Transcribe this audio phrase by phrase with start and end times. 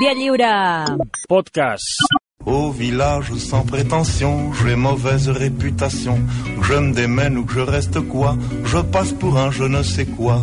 [0.00, 0.96] Via lliure.
[1.28, 1.84] Podcast.
[2.44, 6.18] Au village sans prétention, j'ai mauvaise réputation.
[6.60, 9.82] Que je me démène ou que je reste quoi, je passe pour un je ne
[9.84, 10.42] sais quoi.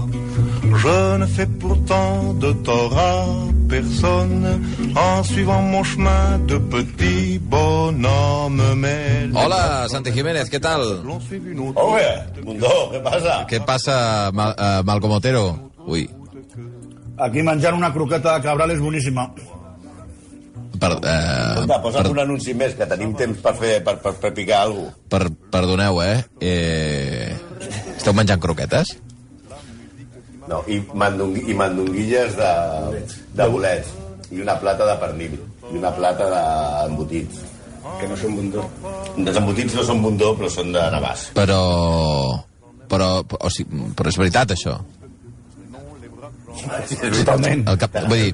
[0.64, 3.26] Je ne fais pourtant de tort à
[3.68, 4.62] personne
[4.96, 8.62] en suivant mon chemin de petit bonhomme.
[8.78, 10.82] Mais Hola, Santi Jiménez, què tal?
[11.04, 12.00] Home,
[12.46, 13.36] Mundó, què passa?
[13.52, 15.46] Què passa, Mal uh, Malcom Otero?
[15.88, 16.08] Ui,
[17.22, 19.28] Aquí menjant una croqueta de cabral és boníssima.
[20.82, 21.12] per, uh,
[21.54, 24.64] Escolta, posa'm per, un anunci més, que tenim temps per, fer, per, per, per picar
[24.66, 25.04] alguna cosa.
[25.14, 25.22] per,
[25.54, 26.24] perdoneu, eh?
[26.42, 27.36] eh?
[27.94, 28.96] Esteu menjant croquetes?
[30.50, 32.52] No, i, mandung, i mandonguilles de,
[33.38, 33.92] de bolets,
[34.34, 35.36] i una plata de pernil,
[35.70, 37.44] i una plata d'embotits.
[38.00, 38.66] Que no són bundó.
[39.22, 41.30] Els embotits no són bundó, però són de Navàs.
[41.38, 41.62] Però...
[42.92, 44.74] Però, o sigui, però és veritat, això.
[46.52, 47.64] Totalment.
[47.72, 48.34] El cap, vull dir,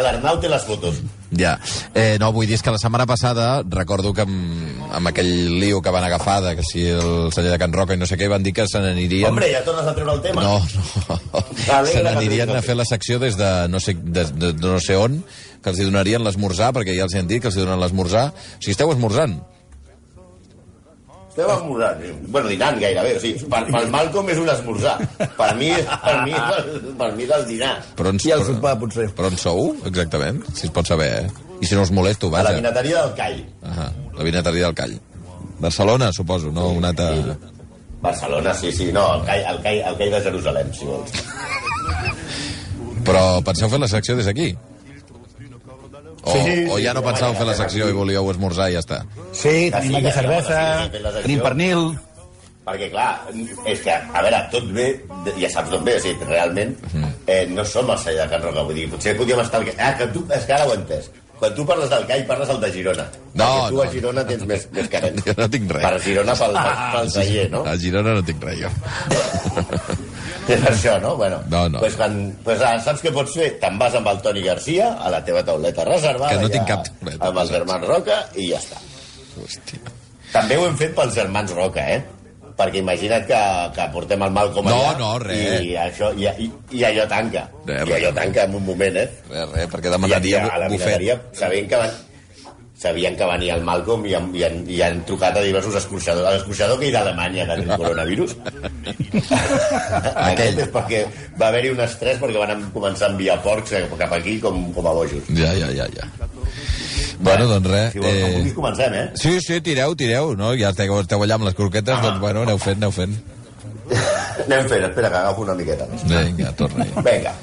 [0.00, 1.00] l'Arnau té les fotos.
[1.36, 1.56] ja.
[1.94, 5.80] Eh, no, vull dir, és que la setmana passada recordo que amb, amb aquell lío
[5.82, 8.28] que van agafar, de que si el celler de Can Roca i no sé què,
[8.30, 9.28] van dir que se n'anirien...
[9.30, 10.42] Hombre, ja tornes a treure el tema.
[10.42, 11.44] No, no.
[11.90, 14.96] Se n'anirien a fer la secció des de no sé, de, de, de no sé
[14.98, 15.20] on,
[15.62, 17.80] que els hi donarien l'esmorzar, perquè ja els hi han dit que els hi donen
[17.82, 18.30] l'esmorzar.
[18.32, 19.38] O sigui, esteu esmorzant.
[21.40, 22.00] Estem esmorzant.
[22.04, 22.12] sí.
[22.28, 23.16] Bueno, dinant gairebé.
[23.16, 24.96] O sigui, per, pel Malcolm és un esmorzar.
[25.38, 25.70] Per mi,
[26.04, 26.64] per mi, per,
[27.00, 27.72] per mi és el dinar.
[27.96, 29.08] Però on, I el però- sopar, potser.
[29.18, 30.42] Però on sou, exactament?
[30.54, 31.46] Si es pot saber, eh?
[31.60, 32.56] I si no us molesto, A la vaja.
[32.56, 33.40] vinateria del Call.
[33.62, 34.98] Ahà, la vinateria del Call.
[35.60, 36.68] Barcelona, suposo, no?
[36.70, 37.10] Una altra...
[38.00, 38.90] Barcelona, sí, sí.
[38.92, 41.12] No, el Call, el Call, el Call de Jerusalem, si vols.
[43.04, 44.50] Però penseu fer la secció des d'aquí?
[46.22, 48.98] O, Sí, o ja no pensàveu fer la secció i volíeu esmorzar i ja està?
[49.32, 51.84] Sí, Ah, tenim sí, aquí cervesa, sí, sí, tenim pernil...
[52.70, 53.06] Perquè, clar,
[53.66, 54.84] és que, a veure, tot bé,
[55.40, 56.74] ja saps d'on ve, o sigui, realment
[57.26, 59.62] eh, no som el celler de Can Roca, vull dir, potser podíem estar...
[59.80, 61.08] Ah, que tu, és que ara ho he entès.
[61.40, 63.06] Quan tu parles del CAI, parles el de Girona.
[63.32, 63.82] No, Perquè tu no.
[63.82, 65.24] a Girona tens més, més carents.
[65.30, 65.86] Jo no tinc res.
[65.88, 67.64] Per Girona, pel, pel, pel celler, no?
[67.64, 68.70] A Girona no tinc res, jo.
[70.48, 71.16] És això, no?
[71.16, 71.78] Bueno, No, no.
[71.80, 72.14] Pues quan,
[72.44, 73.50] pues, ah, saps què pots fer?
[73.62, 76.32] Te'n vas amb el Toni Garcia a la teva tauleta reservada.
[76.36, 78.80] Que no tinc cap tauleta, Amb els germans Roca i ja està.
[79.40, 79.78] Hòstia.
[80.32, 82.00] També ho hem fet pels germans Roca, eh?
[82.60, 83.38] Perquè imagina't que,
[83.76, 85.62] que portem el mal com No, allà no, res.
[85.64, 87.46] i, això, i, i, i allò tanca.
[87.64, 88.18] Res, I allò res.
[88.18, 89.06] tanca en un moment, eh?
[89.30, 90.86] Res, res, perquè I, demanaria a la bufet.
[90.86, 91.94] vinateria sabien que van,
[92.80, 96.24] sabien que venia el Malcolm i han, i han, i han trucat a diversos escorxadors.
[96.38, 98.36] L'escorxador que hi d'Alemanya, que té el coronavirus.
[99.20, 101.02] Aquest és perquè
[101.40, 104.94] va haver-hi un estrès perquè van començar a enviar porcs cap aquí com, com a
[104.96, 105.28] bojos.
[105.36, 106.08] Ja, ja, ja, ja.
[107.20, 107.92] Bueno, doncs res.
[107.92, 108.22] Si vols, eh...
[108.24, 108.32] Eh...
[108.38, 109.04] vulguis, comencem, eh?
[109.20, 110.54] Sí, sí, tireu, tireu, no?
[110.56, 112.00] Ja esteu, esteu allà amb les croquetes, Ah.
[112.06, 113.12] doncs bueno, aneu fent, aneu fent.
[114.46, 116.04] Anem fent, espera que agafo una miqueta més.
[116.08, 117.34] Vinga, torna Vinga.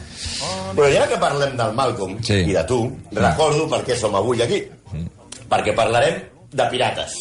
[0.78, 2.40] Però ja que parlem del Malcolm Sí.
[2.50, 2.80] i de tu,
[3.14, 4.64] recordo per què som avui aquí.
[5.52, 6.22] Perquè parlarem
[6.52, 7.16] de pirates.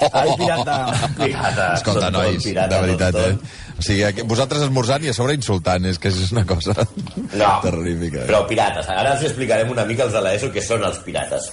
[0.00, 0.76] Ai, pirata!
[1.18, 1.80] Pirates.
[1.80, 3.34] Escolta, són tot nois, pirates, de veritat, són eh?
[3.34, 3.58] tot.
[3.80, 8.22] O sigui, vosaltres esmorzant i a sobre insultant, és que és una cosa No, terrorífica.
[8.22, 8.26] eh?
[8.30, 8.88] però pirates.
[8.92, 11.50] Ara els explicarem una mica els de l'ESO què són els pirates.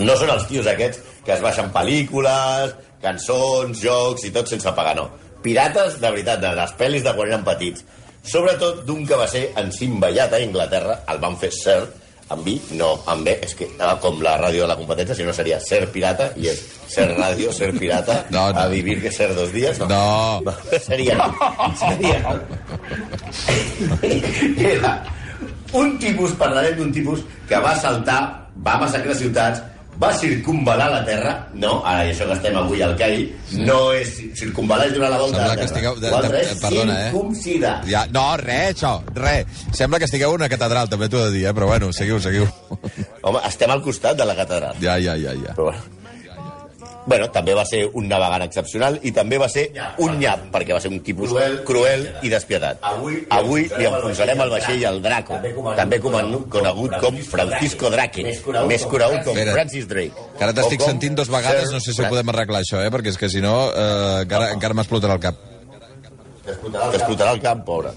[0.00, 4.96] No són els tios aquests que es baixen pel·lícules, cançons, jocs i tot sense pagar,
[4.96, 5.08] no.
[5.44, 7.84] Pirates, de veritat, de les pel·lis de quan eren petits.
[8.26, 11.82] Sobretot d'un que va ser encimballat a Inglaterra, el van fer Sir,
[12.28, 13.68] amb vi, no amb B, és que
[14.02, 17.52] com la ràdio de la competència, si no seria Ser Pirata, i és Ser Ràdio,
[17.54, 18.60] Ser Pirata, No, no.
[18.60, 19.86] a vivir que ser dos dies, no.
[19.90, 20.54] No.
[20.82, 21.18] Seria,
[21.78, 22.18] seria...
[24.56, 24.96] Era
[25.76, 28.20] un tipus, parlarem d'un tipus que va saltar,
[28.64, 29.62] va massacrar ciutats,
[30.02, 33.24] va circunvalar la Terra, no, ara i això que estem avui al CAI,
[33.64, 35.72] no és circunvalar és donar la volta Sembla a la que Terra.
[35.72, 36.00] estigueu...
[36.02, 37.10] De, L'altre de, és perdona, eh?
[37.10, 37.74] circumcidar.
[37.88, 39.64] Ja, no, res, això, res.
[39.76, 41.54] Sembla que estigueu una catedral, també t'ho he de dir, eh?
[41.56, 42.48] Però bueno, seguiu, seguiu.
[43.22, 44.76] Home, estem al costat de la catedral.
[44.82, 45.54] Ja, ja, ja, ja.
[45.56, 45.92] Però bueno.
[47.06, 49.68] Bueno, també va ser un navegant excepcional i també va ser
[50.02, 52.82] un nyap, perquè va ser un tipus cruel, cruel i despietat.
[52.90, 55.38] Avui, Avui li enfonsarem el vaixell al Draco,
[55.78, 58.26] també conegut, conegut com Francisco Drake,
[58.66, 59.38] més conegut com.
[59.52, 60.30] Francis Drake.
[60.36, 62.90] Que ara t'estic sentint dos vegades, Sir no sé si ho podem arreglar, això, eh?
[62.92, 65.44] Perquè és que si no, eh, encara, encara m'explotarà el cap.
[66.46, 67.90] T'explotarà el camp, pobre.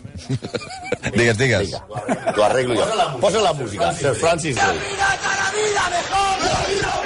[1.19, 1.69] digues, digues.
[1.69, 2.87] Vinga, t'ho arreglo jo.
[3.21, 4.79] Posa la música, Sir Francis Drake.
[6.69, 6.98] Bueno,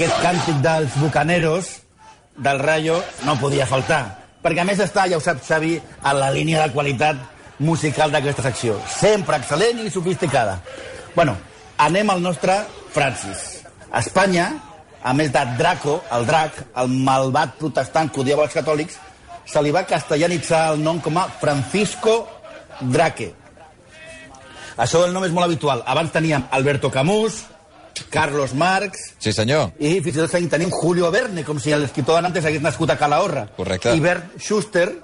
[0.00, 1.66] aquest càntic dels bucaneros
[2.40, 2.94] del Rayo
[3.26, 4.00] no podia faltar.
[4.40, 7.18] Perquè a més està, ja ho sap Xavi, a la línia de qualitat
[7.60, 8.78] musical d'aquesta secció.
[8.88, 10.56] Sempre excel·lent i sofisticada.
[11.12, 11.36] Bueno,
[11.76, 12.56] anem al nostre
[12.94, 13.60] Francis.
[13.92, 14.46] A Espanya
[15.02, 18.96] a més de Draco, el drac, el malvat protestant que odiava els catòlics,
[19.44, 22.22] se li va castellanitzar el nom com a Francisco
[22.80, 23.34] Draque.
[24.80, 25.84] Això el nom és molt habitual.
[25.84, 27.42] Abans teníem Alberto Camus,
[28.08, 29.72] Carlos Marx, Sí, senyor.
[29.78, 32.96] i fins i tot tenim Julio Verne, com si l'escriptor de Nantes hagués nascut a
[32.96, 33.46] Calahorra.
[33.56, 33.94] Correcte.
[33.94, 34.98] I Bert Schuster,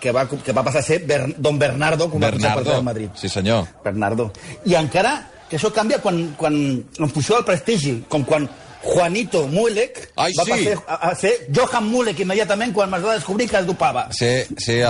[0.00, 2.72] que va, que va passar a ser Ber, Don Bernardo, com va Bernardo.
[2.74, 3.10] de Madrid.
[3.14, 3.66] Sí, senyor.
[3.84, 4.32] Bernardo.
[4.64, 8.48] I encara que això canvia quan, quan en funció del prestigi, com quan
[8.82, 10.50] Juanito Mulek Ai, va sí.
[10.50, 14.08] passar a, a ser Johan Mulek immediatament quan es va descobrir que es dopava.
[14.10, 14.80] Sí, sí,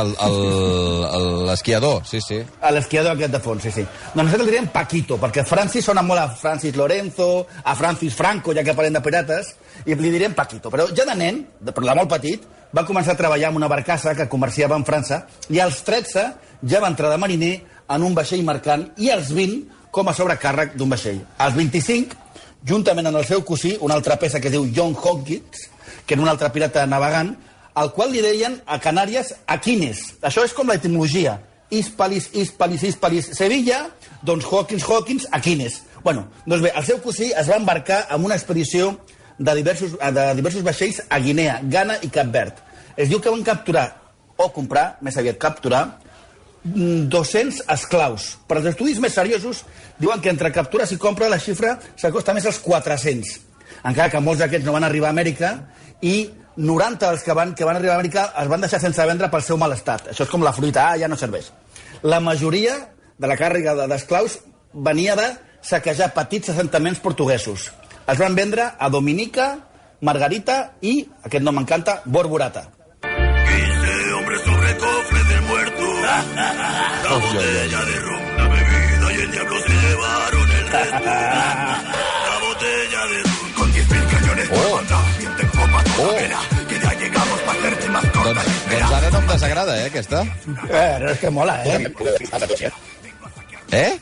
[1.49, 2.41] l'esquiador, sí, sí.
[2.73, 3.85] L'esquiador aquest de fons, sí, sí.
[3.85, 8.55] Doncs nosaltres el diríem Paquito, perquè Francis sona molt a Francis Lorenzo, a Francis Franco,
[8.57, 9.53] ja que parlem de pirates,
[9.85, 10.73] i li direm Paquito.
[10.73, 13.69] Però ja de nen, de, però de molt petit, va començar a treballar en una
[13.69, 16.27] barcassa que comerciava en França, i als 13
[16.65, 17.55] ja va entrar de mariner
[17.93, 21.21] en un vaixell mercant, i als 20 com a sobrecàrrec d'un vaixell.
[21.45, 22.17] Als 25,
[22.67, 25.69] juntament amb el seu cosí, una altra peça que es diu John Hawkins,
[26.07, 27.35] que era un altre pirata navegant,
[27.75, 30.03] al qual li deien a Canàries Aquines.
[30.23, 31.39] Això és com la etimologia.
[31.73, 33.87] Hispalis, Hispalis, Hispalis, Sevilla,
[34.23, 35.81] doncs Hawkins, Hawkins, Aquines.
[36.05, 38.99] Bueno, doncs bé, el seu cosí es va embarcar en una expedició
[39.39, 42.59] de diversos, de diversos vaixells a Guinea, Ghana i Cap Verd.
[42.97, 43.87] Es diu que van capturar,
[44.37, 45.87] o comprar, més aviat capturar,
[46.65, 48.39] 200 esclaus.
[48.47, 49.65] Per als estudis més seriosos,
[49.99, 53.41] diuen que entre captures i compra la xifra s'acosta més als 400.
[53.89, 55.53] Encara que molts d'aquests no van arribar a Amèrica
[56.03, 59.31] i 90 dels que van, que van arribar a Amèrica es van deixar sense vendre
[59.33, 60.11] pel seu mal estat.
[60.13, 61.51] Això és com la fruita, ah, ja no serveix.
[62.03, 62.77] La majoria
[63.19, 64.39] de la càrrega de- d'esclaus
[64.73, 65.33] venia de
[65.63, 67.73] saquejar petits assentaments portuguesos.
[68.07, 69.59] Els van vendre a Dominica,
[70.01, 72.69] Margarita i, aquest nom m'encanta, Borborata.
[76.13, 81.01] La botella de ron, la bebida y el diablo se llevaron el resto.
[81.05, 84.75] La botella de ron con 10.000 cañones por Oh.
[84.77, 85.05] banda.
[85.19, 86.13] Sienten copas con Oh.
[86.13, 86.39] la vela,
[86.69, 88.79] que ya llegamos para hacerte más corta Doncs, la espera.
[88.87, 90.23] doncs ara no em desagrada, eh, aquesta.
[90.23, 91.93] Eh, és que mola, eh?
[93.73, 93.99] Eh?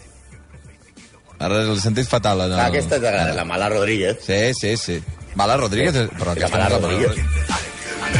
[1.38, 2.40] Ara el sentit fatal.
[2.40, 2.58] En el...
[2.60, 4.18] Ah, aquesta és de la Mala Rodríguez.
[4.26, 5.02] Sí, sí, sí.
[5.36, 7.16] Mala Rodríguez, és- però aquesta Mala no la Rodríguez.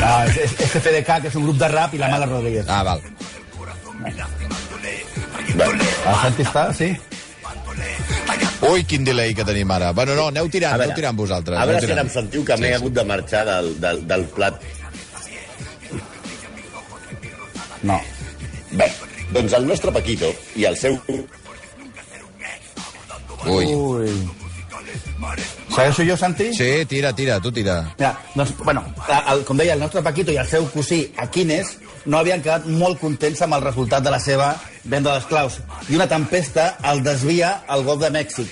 [0.00, 2.64] No, és, és, és CFDK, que és un grup de rap, i la Mala Rodríguez.
[2.68, 3.02] Ah, val.
[5.60, 6.90] El Santi està, sí.
[8.70, 9.92] Ui, quin delay que tenim ara.
[9.96, 11.56] Bueno, no, aneu tirant, veure, aneu tirant vosaltres.
[11.58, 14.26] A veure si ara em sentiu que m'he Sí, hagut de marxar del, del, del
[14.36, 14.60] plat.
[17.82, 17.96] No.
[18.76, 18.90] Bé,
[19.32, 20.28] doncs el nostre Paquito
[20.60, 20.98] i el seu...
[23.48, 23.64] Ui.
[23.72, 24.12] Ui.
[25.70, 26.50] Segueixo jo, Santi?
[26.54, 27.80] Sí, tira, tira, tu tira.
[27.98, 28.84] Mira, doncs, bueno,
[29.32, 33.00] el, com deia, el nostre Paquito i el seu cosí Aquines no havien quedat molt
[33.00, 34.54] contents amb el resultat de la seva
[34.84, 35.60] venda d'esclaus.
[35.88, 38.48] I una tempesta el desvia al golf de Mèxic,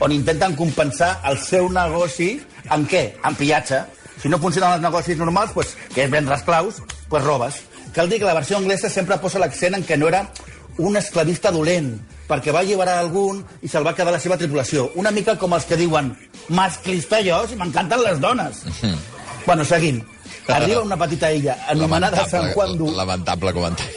[0.00, 2.36] on intenten compensar el seu negoci
[2.72, 3.04] en què?
[3.24, 3.84] En pillatge.
[4.20, 7.62] Si no funcionen els negocis normals, pues, que és vendre esclaus, pues robes.
[7.94, 10.26] Cal dir que la versió anglesa sempre posa l'accent en que no era
[10.78, 11.94] un esclavista dolent,
[12.28, 14.90] perquè va alliberar algun i se'l va quedar la seva tripulació.
[15.00, 16.12] Una mica com els que diuen
[16.48, 18.64] masclista jo, si m'encanten les dones.
[19.46, 20.02] bueno, seguim.
[20.48, 22.90] Arriba una petita illa anomenada San Juan du...
[22.94, 23.90] lamentable comentari.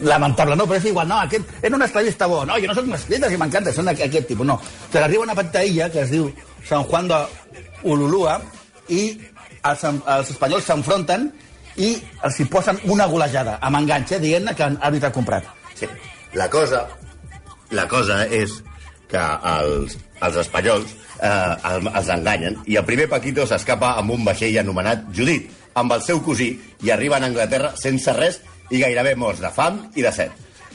[0.00, 2.86] Lamentable, no, però és igual, no, aquest era un esclavista bo, no, jo no soc
[2.88, 4.56] un esclavista, si m'encanta, són aqu- aquest tipus, no.
[4.90, 6.30] Però arriba una petita illa que es diu
[6.66, 7.18] San Juan de
[7.84, 8.38] Ululua
[8.88, 9.02] i
[9.68, 11.28] els, els espanyols s'enfronten
[11.76, 11.90] i
[12.24, 15.44] els hi posen una golejada, amb enganx, eh, dient que han àrbitre comprat.
[15.76, 15.86] Sí.
[16.32, 16.86] La cosa,
[17.76, 18.56] la cosa és
[19.10, 19.20] que
[19.52, 21.28] els, els espanyols eh,
[21.74, 26.02] el- els enganyen i el primer Paquito s'escapa amb un vaixell anomenat Judit, amb el
[26.02, 30.12] seu cosí, i arriben a Anglaterra sense res i gairebé morts de fam i de
[30.14, 30.32] set.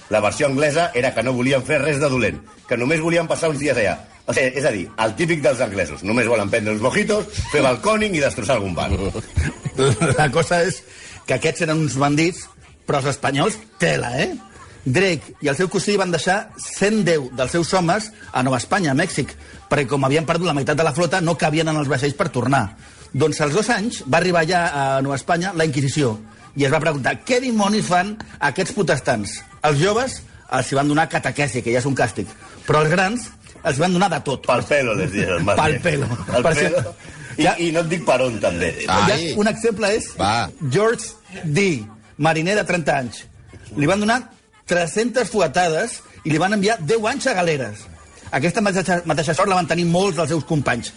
[0.09, 2.37] La versió anglesa era que no volien fer res de dolent,
[2.69, 3.97] que només volien passar uns dies allà.
[4.25, 6.03] O sigui, és a dir, el típic dels anglesos.
[6.05, 8.97] Només volen prendre uns mojitos, fer balcòning i destrossar algun banc.
[10.19, 10.81] La cosa és
[11.25, 12.45] que aquests eren uns bandits,
[12.85, 14.33] però els espanyols, tela, eh?
[14.85, 18.97] Drake i el seu cosí van deixar 110 dels seus homes a Nova Espanya, a
[18.97, 19.33] Mèxic,
[19.69, 22.29] perquè com havien perdut la meitat de la flota, no cabien en els vaixells per
[22.29, 22.67] tornar.
[23.15, 26.17] Doncs als dos anys va arribar ja a Nova Espanya la Inquisició
[26.55, 29.37] i es va preguntar què dimonis fan aquests protestants.
[29.63, 30.19] Els joves
[30.55, 32.27] els hi van donar catequesi, que ja és un càstig,
[32.67, 33.29] però els grans
[33.65, 34.43] els van donar de tot.
[34.45, 35.45] Pel pelo, les diuen.
[35.47, 36.07] Pel pelo.
[36.27, 36.77] Pel Per pelo.
[36.79, 36.93] això-
[37.37, 38.69] I, Ja- I no et dic per on, també.
[38.87, 39.05] Ah.
[39.09, 39.33] Ja, Ai.
[39.35, 40.49] un exemple és Va.
[40.71, 41.05] George
[41.43, 41.83] D.,
[42.17, 43.25] mariner de 30 anys.
[43.75, 44.21] Li van donar
[44.65, 47.79] 300 fuetades i li van enviar 10 anys a galeres.
[48.31, 50.93] Aquesta mateixa, mateixa sort la van tenir molts dels seus companys.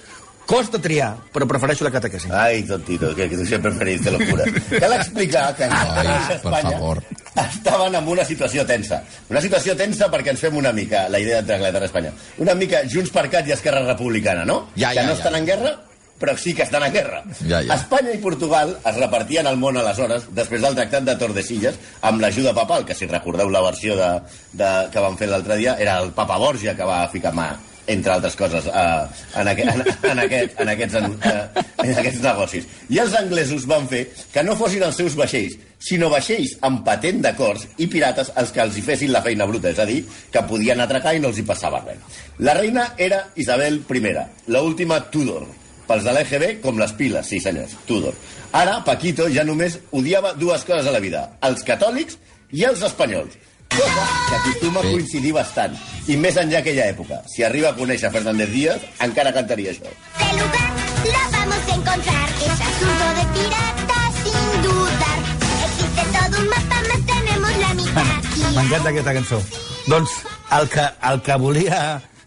[0.49, 2.31] Costa triar, però prefereixo la catequesi.
[2.33, 4.47] Ai, tontito, que, que tu sempre preferís locura.
[4.81, 7.03] Cal explicar que Anglaterra Ai, i per Espanya favor.
[7.43, 9.03] estaven en una situació tensa.
[9.29, 12.15] Una situació tensa perquè ens fem una mica la idea entre Anglaterra i Espanya.
[12.47, 14.59] Una mica Junts per Cat i Esquerra Republicana, no?
[14.73, 15.21] Ja, que ja, no ja.
[15.21, 15.77] estan en guerra,
[16.19, 17.23] però sí que estan a guerra.
[17.45, 17.77] Ja, ja.
[17.77, 21.77] Espanya i Portugal es repartien el món aleshores, després del tractat de Tordesillas,
[22.09, 24.15] amb l'ajuda papal, que si recordeu la versió de,
[24.57, 27.53] de, que van fer l'altre dia, era el papa Borgia que va ficar mà
[27.89, 29.07] entre altres coses, eh,
[29.41, 32.69] en, aqu en, en, aquest, en, aquests, en, eh, en aquests negocis.
[32.93, 35.57] I els anglesos van fer que no fossin els seus vaixells,
[35.89, 39.47] sinó vaixells amb patent de cors i pirates els que els hi fessin la feina
[39.49, 40.03] bruta, és a dir,
[40.33, 42.21] que podien atracar i no els hi passava res.
[42.45, 44.15] La reina era Isabel I,
[44.53, 45.47] l'última Tudor,
[45.89, 48.17] pels de l'EGB com les piles, sí senyors, Tudor.
[48.53, 52.19] Ara, Paquito ja només odiava dues coses a la vida, els catòlics
[52.53, 53.37] i els espanyols.
[53.69, 55.75] Que acostuma a coincidir bastant.
[56.09, 57.21] I més enllà aquella època.
[57.31, 59.89] Si arriba a conèixer Fernández Díaz, encara cantaria això.
[60.19, 60.69] Este lugar
[61.13, 62.29] la vamos a encontrar.
[62.49, 65.19] Es asunto de piratas sin dudar.
[65.69, 68.55] Existe todo un mapa, más tenemos la mitad.
[68.59, 69.41] M'encanta aquesta cançó.
[69.89, 70.11] Doncs
[70.59, 71.81] el que, el que volia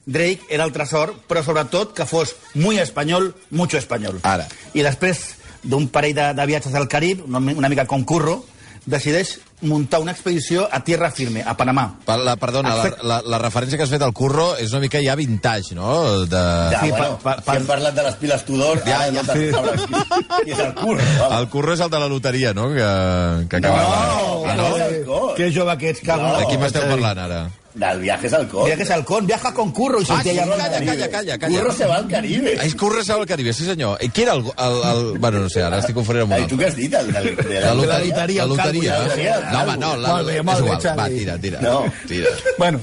[0.06, 4.20] Drake era el tresor, però sobretot que fos muy espanyol, mucho espanyol.
[4.24, 4.48] Ara.
[4.74, 8.40] I després d'un parell de, de viatges al Carib, una, mi- una mica com curro,
[8.86, 11.86] decideix muntar una expedició a tierra firme, a Panamà.
[12.08, 13.08] La, perdona, la, Exacte.
[13.08, 16.26] la, la referència que has fet al curro és una mica ja vintage, no?
[16.26, 16.42] De...
[16.74, 19.12] Ja, Sí, bueno, pa- pa- pa- si hem parlat de les piles Tudor, Ja, ja.
[19.12, 21.02] no te'n sabràs qui, qui és el curro.
[21.20, 21.40] vamos.
[21.40, 22.70] El curro és el de la loteria, no?
[22.74, 24.56] Que, que acabava...
[24.56, 24.78] No, no?
[25.06, 25.36] cor.
[25.38, 27.42] Que jove que ets, en la De qui m'esteu parlant, ara?
[27.74, 30.58] Del viajes al que és el con, viaja con curro i Ah, sortia sí, allà.
[30.58, 31.60] calla, calla, calla, calla.
[31.60, 32.56] Curro se va al Caribe.
[32.60, 33.98] Ah, és Curro se va al Caribe, sí senyor.
[34.04, 34.44] I qui era el...
[34.44, 35.20] el, el...
[35.20, 36.66] Bueno, no sé, ara estic confonent amb un Ai, tu altre.
[36.66, 36.94] què has dit?
[36.94, 38.36] El, el, de La loteria.
[38.36, 38.98] La el loteria.
[39.00, 41.00] la el No, home, no, la, Molt bé, és igual.
[41.00, 41.62] Va, tira, tira.
[41.62, 41.86] No.
[42.08, 42.30] Tira.
[42.58, 42.82] Bueno,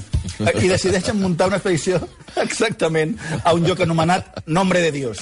[0.56, 2.00] i decideixen muntar una expedició
[2.48, 5.20] exactament a un lloc anomenat Nombre de Dios.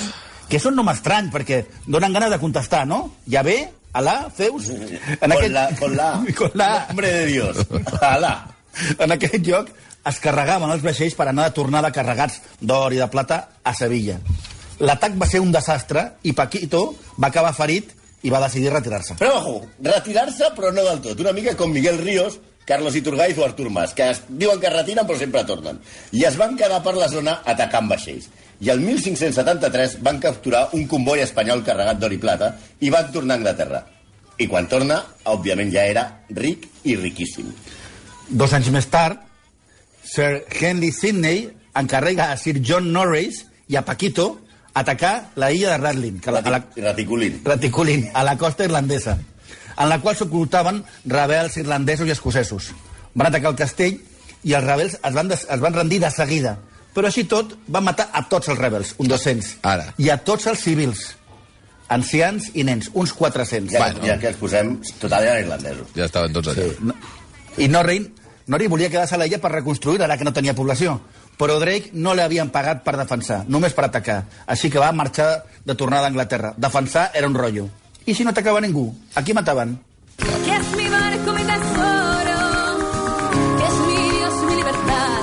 [0.49, 3.17] Que és un nom estrany, perquè donen ganes de contestar, no?
[3.27, 3.65] Yahvé,
[3.97, 4.69] Alà, Zeus...
[5.19, 6.87] Con la, con la, Con la...
[6.91, 7.57] Hombre de Dios.
[8.01, 8.35] Alà.
[8.99, 9.71] En aquest lloc
[10.07, 14.19] es carregaven els vaixells per anar de tornada carregats d'or i de plata a Sevilla.
[14.85, 16.83] L'atac va ser un desastre i Paquito
[17.17, 17.95] va acabar ferit
[18.27, 19.17] i va decidir retirar-se.
[19.21, 21.21] Però, ojo, retirar-se, però no del tot.
[21.25, 24.75] Una mica com Miguel Ríos, Carlos Iturgaiz o Artur Mas, que es diuen que es
[24.75, 25.79] retiren però sempre tornen.
[26.13, 28.29] I es van quedar per la zona atacant vaixells.
[28.61, 33.37] I el 1573 van capturar un comboi espanyol carregat d'or i plata i van tornar
[33.37, 33.83] a Anglaterra.
[34.37, 35.01] I quan torna,
[35.33, 37.53] òbviament ja era ric i riquíssim.
[38.29, 39.21] Dos anys més tard,
[40.07, 44.41] Sir Henry Sidney encarrega a Sir John Norris i a Paquito
[44.77, 47.41] atacar la illa de Ratlin, que la, a la, Raticulín.
[47.45, 49.17] Raticulin, a la costa irlandesa,
[49.79, 52.71] en la qual s'ocultaven rebels irlandesos i escocesos.
[53.15, 53.99] Van atacar el castell
[54.47, 56.57] i els rebels es van, des, es van rendir de seguida.
[56.97, 59.57] Però així tot, van matar a tots els rebels, un 200.
[59.69, 59.91] Ara.
[60.01, 61.03] I a tots els civils,
[61.93, 63.73] ancians i nens, uns 400.
[63.73, 64.07] Ja, Bueno.
[64.07, 65.89] ja que els posem totalment irlandesos.
[65.97, 66.69] Ja estaven tots allà.
[66.81, 66.95] No-
[67.57, 68.11] I Norrin,
[68.47, 71.01] Norri volia quedar-se a l'illa per reconstruir ara que no tenia població.
[71.37, 74.23] Però Drake no li havien pagat per defensar, només per atacar.
[74.47, 76.55] Així que va marxar de tornada a Anglaterra.
[76.57, 77.67] Defensar era un rotllo.
[78.07, 78.87] I si no atacava ningú?
[79.15, 79.79] A qui mataven?
[80.17, 82.39] que es mi barco, mi tesoro,
[83.59, 85.23] que es mi Dios, mi libertad,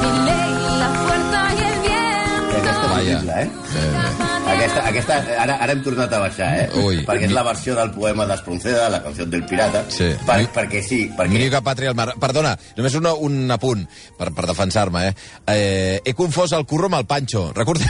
[0.00, 2.56] mi ley, la fuerza y el viento.
[2.56, 4.29] aquesta és horrible, eh?
[4.50, 6.68] Aquesta, aquesta, ara, ara hem tornat a baixar, eh?
[6.82, 7.02] Ui.
[7.06, 9.84] perquè és la versió del poema d'Espronceda, la canció del pirata.
[9.88, 10.08] Sí.
[10.26, 11.30] Per, Mi- perquè sí, perquè...
[11.32, 12.10] Mínica pàtria al mar.
[12.20, 13.86] Perdona, només una, un apunt
[14.18, 15.14] per, per defensar-me, eh?
[15.54, 16.00] eh?
[16.04, 17.50] He confós el curro amb el Pancho.
[17.56, 17.86] Recordeu?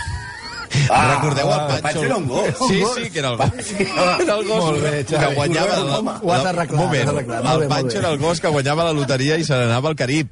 [0.88, 1.76] Ah, Recordeu el ah, Pancho?
[1.76, 2.60] el Pancho era un gos.
[2.68, 3.72] Sí, Un sí, que era el gos.
[3.80, 5.34] Era el gos Molt bé, que Xavi.
[5.34, 5.80] guanyava...
[6.22, 7.10] Ho has- arreglat, un moment.
[7.56, 10.28] El Pancho era el gos que guanyava la loteria i se n'anava al Carib.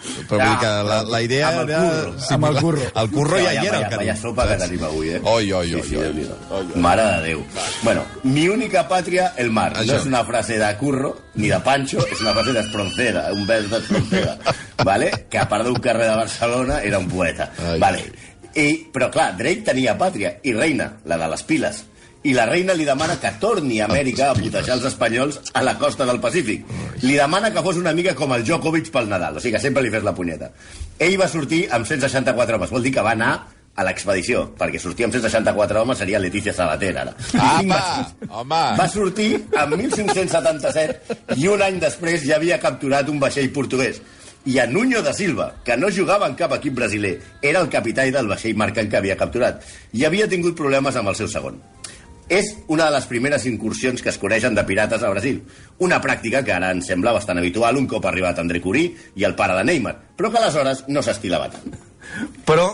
[0.00, 1.80] Però vull dir que la, la idea Amb el era...
[1.80, 2.14] curro.
[2.36, 2.84] Amb el curro.
[3.02, 5.20] El curro ja hi Vaya- era al vaya- sopa que tenim avui, eh?
[5.22, 6.02] Oi, oi, oi, Sí, sí, oi.
[6.08, 6.80] Déu-n'hi-do.
[6.80, 7.42] Mare de Déu.
[7.82, 9.72] Bueno, mi única pàtria, el mar.
[9.74, 9.86] Això.
[9.92, 13.68] No és una frase de curro, ni de Pancho, és una frase d'Espronceda, un vers
[13.70, 14.38] d'Espronceda,
[14.84, 15.10] vale?
[15.30, 17.50] que a part d'un carrer de Barcelona era un poeta.
[17.68, 17.78] Ai.
[17.78, 18.04] Vale.
[18.54, 21.84] I, però clar, Drake tenia pàtria i reina, la de les piles.
[22.22, 25.72] I la reina li demana que torni a Amèrica a putejar els espanyols a la
[25.80, 26.66] costa del Pacífic.
[27.00, 29.80] Li demana que fos una mica com el Djokovic pel Nadal, o sigui que sempre
[29.82, 30.50] li fes la punyeta.
[31.00, 33.32] Ell va sortir amb 164 homes, vol dir que va anar
[33.72, 37.16] a l'expedició, perquè sortir amb 164 homes seria Letícia Sabater, ara.
[37.40, 37.80] Apa,
[38.28, 38.62] home.
[38.76, 44.02] Va sortir en 1577 i un any després ja havia capturat un vaixell portuguès.
[44.44, 48.04] I a Nuño da Silva, que no jugava en cap equip brasiler, era el capità
[48.12, 51.60] del vaixell marcant que havia capturat, i havia tingut problemes amb el seu segon.
[52.30, 55.40] És una de les primeres incursions que es coneixen de pirates a Brasil.
[55.82, 58.84] Una pràctica que ara ens sembla bastant habitual un cop arribat André Curí
[59.18, 61.74] i el pare de Neymar, però que aleshores no s'estilava tant.
[62.46, 62.68] Però,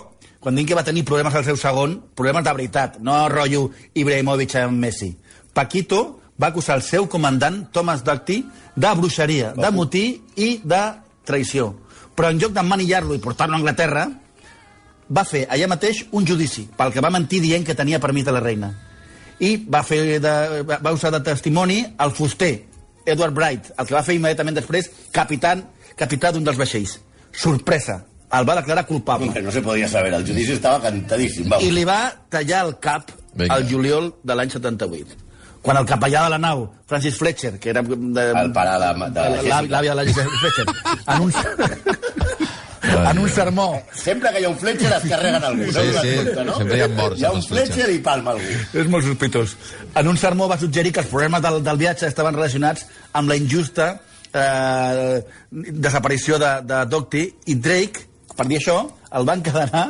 [0.45, 4.59] quan dic que va tenir problemes al seu segon, problemes de veritat, no rotllo Ibrahimovic
[4.61, 5.15] amb Messi.
[5.57, 6.03] Paquito
[6.37, 8.43] va acusar el seu comandant, Thomas Ducty,
[8.77, 10.83] de bruixeria, de motí i de
[11.25, 11.73] traïció.
[12.13, 14.05] Però en lloc d'emmanillar-lo i portar-lo a Anglaterra,
[15.09, 18.37] va fer allà mateix un judici pel que va mentir dient que tenia permís de
[18.37, 18.75] la reina.
[19.40, 20.33] I va, fer de,
[20.64, 22.64] va va usar de testimoni el fuster,
[23.05, 25.55] Edward Bright, el que va fer immediatament després capità,
[25.97, 26.97] capità d'un dels vaixells.
[27.37, 27.99] Sorpresa,
[28.33, 29.28] el va declarar culpable.
[29.28, 31.49] Hombre, no se podia saber, el judici estava cantadíssim.
[31.52, 31.64] Vamos.
[31.69, 32.00] I li va
[32.33, 33.55] tallar el cap Vinga.
[33.55, 35.23] al juliol de l'any 78.
[35.66, 37.83] Quan el capellà de la nau, Francis Fletcher, que era...
[37.83, 39.62] De, El pare de la- de la Jessica.
[39.69, 40.66] L'àvia de la Jessica Fletcher,
[41.07, 41.33] en un,
[43.03, 45.69] en un sermó Sempre que hi ha un Fletcher es carreguen algú.
[45.71, 46.03] Sí, no?
[46.03, 46.57] Sí, compte, no?
[46.61, 47.75] sempre hi ha morts Hi ha amb un Fletcher.
[47.75, 48.59] Fletcher i palma algú.
[48.83, 49.57] És molt sospitós.
[49.95, 53.38] En un sermó va suggerir que els problemes del, del viatge estaven relacionats amb la
[53.38, 53.88] injusta
[54.33, 58.83] eh, desaparició de, de Docty i Drake, per dir això,
[59.17, 59.87] el van encadenar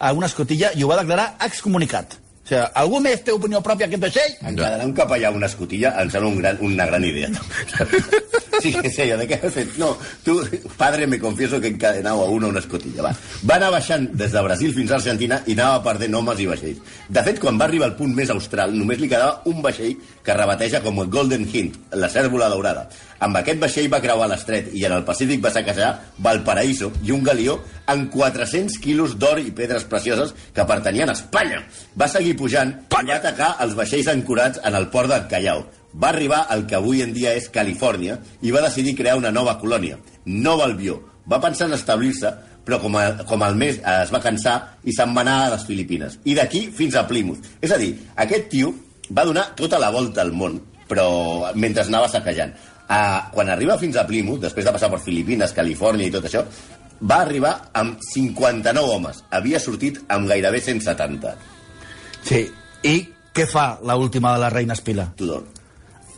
[0.00, 2.16] a una escotilla i ho va declarar excomunicat.
[2.16, 4.36] O sigui, algú més té opinió pròpia a aquest vaixell?
[4.40, 7.28] Encadenar un capellà a una escotilla em sembla un gran, una gran idea.
[8.60, 9.76] Sí, que sé, de què has fet?
[9.80, 9.90] No,
[10.24, 10.38] tu,
[10.78, 13.02] padre, me confieso que he encadenado a uno a una escotilla.
[13.08, 13.12] Va.
[13.48, 16.80] va anar baixant des de Brasil fins a Argentina i anava perdent homes i vaixells.
[17.08, 20.36] De fet, quan va arribar al punt més austral, només li quedava un vaixell que
[20.36, 22.88] rebateja com el Golden Hint, la cèrvola daurada.
[23.20, 25.90] Amb aquest vaixell va creuar l'estret i en el Pacífic va saquejar
[26.24, 27.58] Valparaíso i un galió
[27.92, 31.60] amb 400 quilos d'or i pedres precioses que pertanyien a Espanya.
[32.00, 35.66] Va seguir pujant i va atacar els vaixells ancorats en el port de Callao.
[35.92, 39.56] Va arribar al que avui en dia és Califòrnia i va decidir crear una nova
[39.58, 41.00] colònia, Nova Albió.
[41.30, 42.30] Va pensar en establir-se,
[42.64, 45.52] però com, a, com el mes eh, es va cansar i se'n va anar a
[45.56, 46.18] les Filipines.
[46.24, 47.56] I d'aquí fins a Plymouth.
[47.60, 47.92] És a dir,
[48.22, 48.74] aquest tio
[49.10, 51.08] va donar tota la volta al món, però
[51.54, 52.54] mentre anava saquejant.
[52.90, 56.42] Uh, quan arriba fins a Plymouth, després de passar per Filipines, Califòrnia i tot això,
[57.00, 59.22] va arribar amb 59 homes.
[59.30, 61.34] Havia sortit amb gairebé 170.
[62.26, 62.44] Sí.
[62.82, 62.96] I
[63.36, 65.10] què fa la última de la reina Espila?
[65.16, 65.59] Tudor.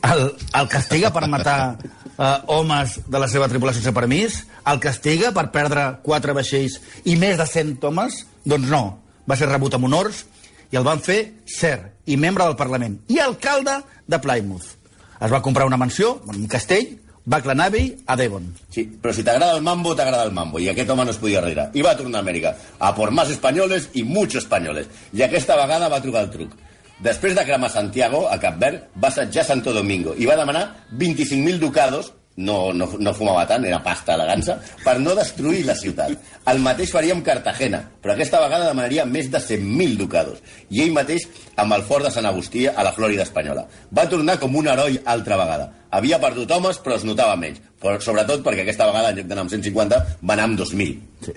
[0.02, 0.24] El,
[0.58, 4.40] el castiga per matar eh, homes de la seva tripulació sense permís?
[4.66, 8.24] El castiga per perdre quatre vaixells i més de 100 homes?
[8.42, 8.82] Doncs no.
[9.28, 10.24] Va ser rebut amb honors
[10.72, 11.76] i el van fer ser
[12.10, 13.78] i membre del Parlament i alcalde
[14.08, 14.74] de Plymouth.
[15.22, 18.48] Es va comprar una mansió, un castell, Abbey, a Devon.
[18.74, 20.58] Sí, però si t'agrada el mambo, t'agrada el mambo.
[20.58, 21.70] I aquest home no es podia arreglar.
[21.74, 24.88] I va tornar a Amèrica, a por más españoles i muchos españoles.
[25.12, 26.56] I aquesta vegada va trucar el truc.
[27.02, 31.58] Després de cremar Santiago, a Cap Verd, va assetjar Santo Domingo i va demanar 25.000
[31.58, 36.14] ducados no, no, no fumava tant, era pasta elegança, per no destruir la ciutat.
[36.48, 40.40] El mateix faria amb Cartagena, però aquesta vegada demanaria més de 100.000 ducados.
[40.70, 41.26] I ell mateix
[41.60, 43.66] amb el fort de Sant Agustí a la Florida espanyola.
[43.92, 45.68] Va tornar com un heroi altra vegada.
[45.92, 47.60] Havia perdut homes, però es notava menys.
[47.82, 50.98] Però sobretot perquè aquesta vegada, en lloc d'anar amb 150, va anar amb 2.000.
[51.28, 51.36] Sí.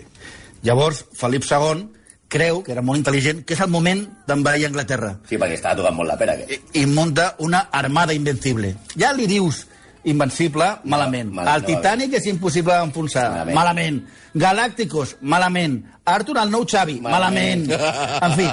[0.64, 1.84] Llavors, Felip II
[2.28, 5.16] creu, que era molt intel·ligent, que és el moment d'envair Anglaterra.
[5.30, 6.52] Sí, perquè estava tocant molt la pera, aquest.
[6.74, 8.76] I, i munta una armada invencible.
[8.98, 9.68] Ja li dius
[10.06, 11.32] invencible, malament.
[11.34, 13.56] mal, el no, Titanic és impossible d'enfonsar, Malament.
[13.58, 14.02] malament.
[14.36, 15.84] Galácticos, malament.
[16.06, 17.68] Arthur el nou Xavi, malament.
[17.68, 18.22] Malament.
[18.22, 18.46] En fi.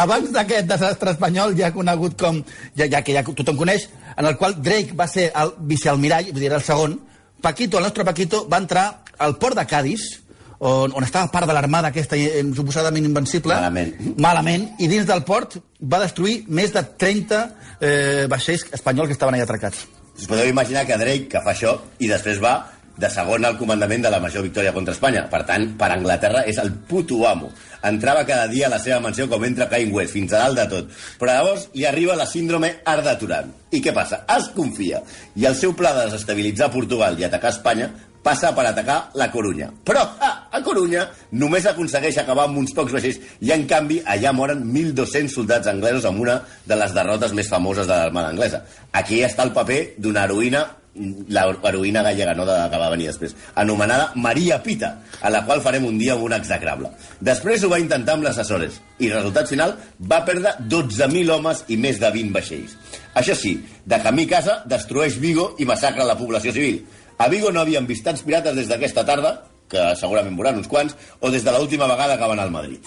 [0.00, 2.42] Abans d'aquest desastre espanyol, ja conegut com,
[2.76, 6.40] ja, ja que ja tothom coneix, en el qual Drake va ser el vicealmirall, vull
[6.40, 7.00] dir, el segon,
[7.40, 10.19] Paquito, el nostre Paquito, va entrar al port de Cádiz,
[10.60, 13.56] on, on estava part de l'armada aquesta eh, suposadament invencible.
[13.56, 13.94] Malament.
[14.20, 14.66] Malament.
[14.78, 17.40] I dins del port va destruir més de 30
[17.80, 19.86] eh, vaixells espanyols que estaven allà atracats.
[20.20, 22.58] Us podeu imaginar que Drake, que fa això, i després va
[23.00, 25.22] de segon al comandament de la major victòria contra Espanya.
[25.32, 27.48] Per tant, per Anglaterra és el puto amo.
[27.88, 30.66] Entrava cada dia a la seva mansió com entra Kanye West, fins a dalt de
[30.68, 30.92] tot.
[31.18, 33.48] Però llavors li arriba la síndrome Arda Turan.
[33.72, 34.26] I què passa?
[34.36, 35.00] Es confia.
[35.40, 37.88] I el seu pla de desestabilitzar Portugal i atacar Espanya
[38.22, 39.70] passa per atacar la Corunya.
[39.84, 44.34] Però ah, a Corunya només aconsegueix acabar amb uns pocs vaixells i, en canvi, allà
[44.36, 48.64] moren 1.200 soldats anglesos amb una de les derrotes més famoses de l'armada anglesa.
[48.92, 54.58] Aquí està el paper d'una heroïna l'heroïna gallega, no que va venir després, anomenada Maria
[54.62, 56.90] Pita, a la qual farem un dia un execrable.
[57.20, 59.76] Després ho va intentar amb les Açores, i resultat final
[60.10, 62.74] va perdre 12.000 homes i més de 20 vaixells.
[63.14, 63.54] Això sí,
[63.86, 66.82] de camí a casa, destrueix Vigo i massacra la població civil.
[67.20, 69.34] A Vigo no havien vist tants pirates des d'aquesta tarda,
[69.68, 72.86] que segurament veuran uns quants, o des de l'última vegada que van al Madrid.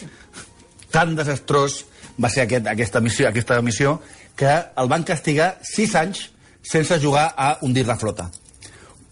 [0.90, 1.84] Tan desastrós
[2.18, 4.00] va ser aquest, aquesta, missió, aquesta missió
[4.36, 6.24] que el van castigar 6 anys
[6.66, 8.32] sense jugar a hundir la flota.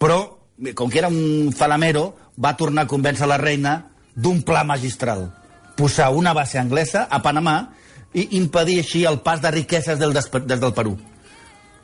[0.02, 0.18] Però,
[0.74, 3.76] com que era un falamero, va tornar a convèncer la reina
[4.16, 5.28] d'un pla magistral.
[5.78, 7.60] Posar una base anglesa a Panamà
[8.18, 10.98] i impedir així el pas de riqueses del des, del Perú.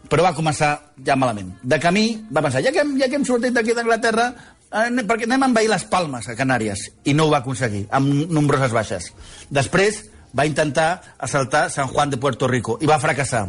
[0.08, 0.72] Però va començar
[1.06, 1.54] ja malament.
[1.64, 4.28] De camí va pensar, ja que hem, ja que hem sortit d'aquí d'Anglaterra,
[4.72, 6.88] eh, perquè anem a envair les Palmes, a Canàries.
[7.06, 9.12] I no ho va aconseguir, amb nombroses baixes.
[9.50, 10.06] Després
[10.38, 13.48] va intentar assaltar San Juan de Puerto Rico i va fracassar.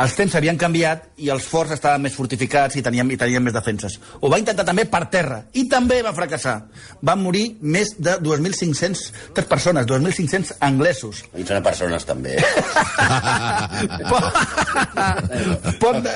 [0.00, 3.54] Els temps havien canviat i els forts estaven més fortificats i tenien, i tenien més
[3.54, 3.98] defenses.
[4.20, 6.56] Ho va intentar també per terra i també va fracassar.
[7.02, 11.24] Van morir més de 2.500 persones, 2.500 anglesos.
[11.36, 12.38] I són persones, també.
[15.82, 16.12] Poc, de,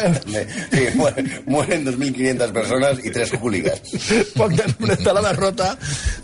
[0.72, 3.94] Sí, mueren, mueren 2.500 persones i 3 hooligans.
[4.36, 5.72] poc després de la derrota,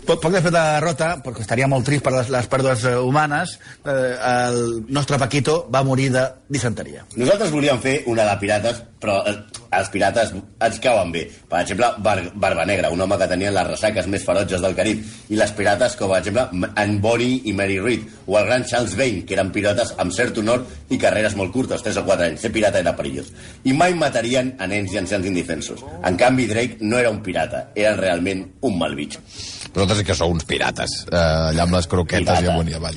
[0.05, 2.95] poc, poc després de la derrota, perquè estaria molt trist per les, les pèrdues eh,
[2.99, 4.13] humanes, eh,
[4.47, 7.05] el nostre Paquito va morir de disenteria.
[7.15, 9.33] Nosaltres volíem fer una de pirates, però eh,
[9.73, 11.23] els pirates ens cauen bé.
[11.49, 15.01] Per exemple, Bar Barba Negra, un home que tenia les ressaques més ferotges del Carib,
[15.33, 16.45] i les pirates com, per exemple,
[16.83, 20.37] en Bonnie i Mary Reed, o el gran Charles Vane, que eren pirates amb cert
[20.39, 22.45] honor i carreres molt curtes, 3 o 4 anys.
[22.45, 23.33] Ser pirata era perillós.
[23.65, 25.83] I mai matarien a nens i ancians indefensos.
[26.03, 29.62] En canvi, Drake no era un pirata, era realment un malvitx.
[29.73, 32.45] Vosaltres sí que sou uns pirates, eh, allà amb les croquetes Pirata.
[32.45, 32.95] i amunt i avall.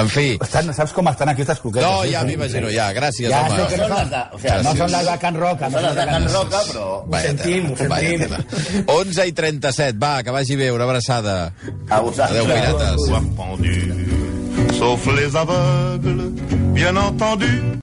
[0.00, 1.88] En fi, Estan, saps com estan aquí aquestes croquetes?
[1.88, 3.56] no, ja m'imagino, ja, gràcies, Ja home.
[3.56, 5.70] sé que no Són de- o sigui, no són les de Can Roca.
[5.70, 7.02] Són les de Can Roca, però...
[7.06, 8.20] Vaya sentim, tela, ho sentim.
[8.20, 8.38] tela.
[8.86, 11.52] 11 i 37, va, que vagi bé, una abraçada.
[11.88, 12.44] A vosaltres.
[12.44, 13.00] Adéu, pirates.
[14.78, 16.32] Sauf les aveugles,
[16.74, 17.80] bien entendu.